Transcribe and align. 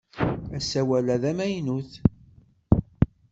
Asawal-a 0.57 1.15
d 1.21 1.23
amaynut! 1.31 1.91